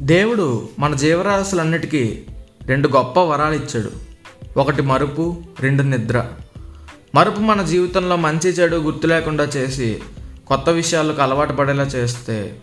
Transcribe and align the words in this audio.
దేవుడు 0.00 0.68
మన 0.78 0.94
జీవరాశులన్నిటికీ 0.94 2.22
రెండు 2.66 2.88
గొప్ప 2.88 3.20
వరాలు 3.20 3.54
ఇచ్చాడు. 3.54 3.90
ఒకటి 4.58 4.82
మరుపు 4.82 5.36
రెండు 5.60 5.82
నిద్ర. 5.82 6.26
మరుపు 7.14 7.40
మన 7.40 7.62
జీవితంలో 7.62 8.16
మంచి 8.16 8.48
చెడు 8.48 8.76
గుర్తు 8.76 9.06
లేకుండా 9.06 9.44
చేసి 9.44 10.00
కొత్త 10.46 10.70
విషయాలకు 10.70 11.22
అలవాటు 11.22 11.52
పడేలా 11.52 11.82
చేస్తే 11.82 12.60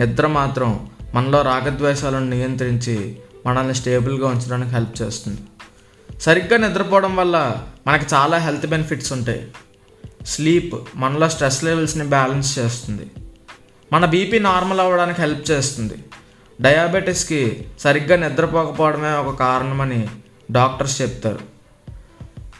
నిద్ర 0.00 0.26
మాత్రం 0.26 0.90
మనలో 1.14 1.42
రాగద్వేషాలను 1.42 2.30
నియంత్రించి 2.30 3.16
మనల్ని 3.46 3.74
స్టేబుల్గా 3.74 4.28
ఉంచడానికి 4.28 4.70
హెల్ప్ 4.70 5.02
చేస్తుంది. 5.02 5.40
సరిగ్గా 6.20 6.68
నిద్రపోవడం 6.68 7.16
వల్ల 7.16 7.66
మనకు 7.86 8.14
చాలా 8.14 8.36
హెల్త్ 8.36 8.66
బెనిఫిట్స్ 8.66 9.12
ఉంటాయి. 9.12 9.50
స్లీప్ 10.26 10.74
మనలో 10.94 11.28
స్ట్రెస్ 11.28 11.64
లెవెల్స్ని 11.64 12.04
బ్యాలెన్స్ 12.04 12.58
చేస్తుంది. 12.58 13.10
మన 13.92 14.06
బీపీ 14.06 14.38
నార్మల్ 14.38 14.80
అవ్వడానికి 14.80 15.20
హెల్ప్ 15.20 15.50
చేస్తుంది. 15.50 15.94
డయాబెటీస్కి 16.60 17.66
సరిగ్గా 17.80 18.28
నిద్రపోకపోవడమే 18.28 19.12
ఒక 19.12 19.38
కారణమని 19.38 20.08
డాక్టర్స్ 20.50 21.02
చెప్తారు. 21.02 21.38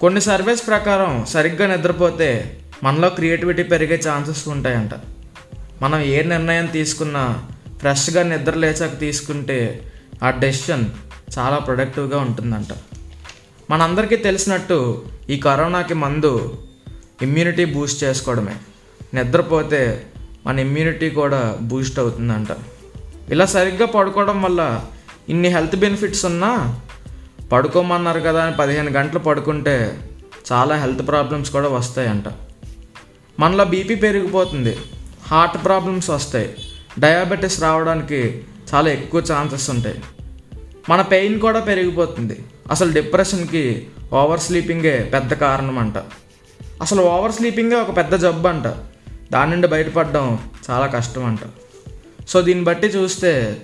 కొన్ని 0.00 0.20
సర్వేస్ 0.20 0.66
ప్రకారం 0.66 1.26
సరిగ్గా 1.26 1.76
నిద్రపోతే 1.76 2.60
మనలో 2.82 3.08
క్రియేటివిటీ 3.08 3.62
పెరిగే 3.62 4.02
ఛాన్సెస్ 4.08 4.48
ఉంటాయంట. 4.48 4.90
మనం 5.82 6.00
ఏ 6.00 6.22
నిర్ణయం 6.22 6.66
తీసుకున్నా 6.66 7.48
ఫ్రెష్గా 7.78 8.22
నిద్ర 8.22 8.54
లేచాక 8.54 8.98
తీసుకుంటే 8.98 9.90
ఆ 10.22 10.30
డెసిషన్ 10.30 10.84
చాలా 11.38 11.58
ప్రొడక్టివ్గా 11.58 12.18
ఉంటుందంట. 12.18 12.72
మనందరికీ 13.70 14.16
తెలిసినట్టు 14.16 15.04
ఈ 15.30 15.36
కరోనాకి 15.36 15.94
మందు 15.94 16.58
ఇమ్యూనిటీ 17.22 17.64
బూస్ట్ 17.64 18.04
చేసుకోవడమే. 18.04 18.56
నిద్రపోతే 19.14 20.06
మన 20.46 20.58
ఇమ్యూనిటీ 20.58 21.10
కూడా 21.10 21.58
బూస్ట్ 21.62 21.98
అవుతుందంట. 21.98 22.48
ఇలా 23.30 23.46
సరిగ్గా 23.46 23.86
పడుకోవడం 23.86 24.42
వల్ల 24.42 24.84
ఇన్ని 25.28 25.48
హెల్త్ 25.48 25.76
బెనిఫిట్స్ 25.76 26.24
ఉన్నా 26.24 26.80
పడుకోమన్నారు 27.52 28.20
కదా 28.20 28.44
అని 28.44 28.56
పదిహేను 28.56 28.90
గంటలు 28.90 29.18
పడుకుంటే 29.18 29.98
చాలా 30.52 30.76
హెల్త్ 30.76 31.06
ప్రాబ్లమ్స్ 31.06 31.50
కూడా 31.50 31.68
వస్తాయంట. 31.68 32.24
మనలో 33.40 33.64
బీపీ 33.64 33.94
పెరిగిపోతుంది. 33.94 34.76
హార్ట్ 35.26 35.64
ప్రాబ్లమ్స్ 35.64 36.10
వస్తాయి. 36.10 36.56
డయాబెటీస్ 36.98 37.62
రావడానికి 37.62 38.42
చాలా 38.74 38.90
ఎక్కువ 38.90 39.22
ఛాన్సెస్ 39.32 39.70
ఉంటాయి. 39.70 40.02
మన 40.88 41.00
పెయిన్ 41.00 41.40
కూడా 41.40 41.60
పెరిగిపోతుంది. 41.60 42.44
అసలు 42.70 42.92
డిప్రెషన్కి 42.92 43.86
ఓవర్ 44.12 44.40
స్లీపింగే 44.40 45.10
పెద్ద 45.14 45.34
కారణం 45.34 45.78
అంట 45.78 45.98
అసలు 46.82 47.02
ఓవర్ 47.02 47.32
స్లీపింగే 47.32 47.76
ఒక 47.76 47.96
పెద్ద 47.96 48.14
జబ్బు 48.14 48.48
అంట 48.48 48.64
దాని 49.32 49.50
నుండి 49.50 49.66
బయటపడడం 49.66 50.38
చాలా 50.70 50.86
కష్టం 50.86 51.24
అంట 51.24 51.38
సో 52.28 52.42
దీన్ని 52.42 52.64
బట్టి 52.64 52.86
చూస్తే 52.86 53.62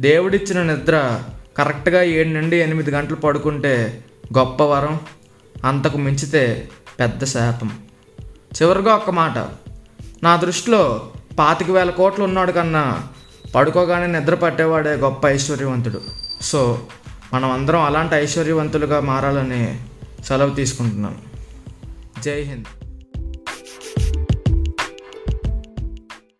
దేవుడిచ్చిన 0.00 0.62
నిద్ర 0.62 1.22
కరెక్ట్గా 1.58 2.02
ఏడు 2.02 2.28
నుండి 2.28 2.56
ఎనిమిది 2.56 2.90
గంటలు 2.90 3.16
పడుకుంటే 3.16 4.04
గొప్ప 4.38 4.62
వరం 4.62 5.00
అంతకు 5.64 5.98
మించితే 5.98 6.68
పెద్ద 7.00 7.24
శాపం. 7.24 7.70
చివరిగా 8.30 8.94
ఒక్క 8.94 9.10
మాట 9.10 9.38
నా 10.22 10.36
దృష్టిలో 10.36 11.12
పాతిక 11.38 11.70
వేల 11.70 11.90
కోట్లు 11.90 12.24
ఉన్నాడు 12.24 12.52
కన్నా 12.52 13.02
పడుకోగానే 13.54 14.18
నిద్ర 14.18 14.34
పట్టేవాడే 14.34 14.90
గొప్ప 14.90 15.26
ఐశ్వర్యవంతుడు. 15.26 16.00
సో 16.42 16.88
మనం 17.32 17.50
అందరం 17.50 17.82
అలాంటి 17.82 18.14
ఐశ్వర్యవంతులుగా 18.14 19.00
మారాలని 19.00 19.78
సెలవు 20.24 20.50
తీసుకుంటున్నాను 20.50 21.18
జై 22.22 22.42
హింద్. 22.42 22.85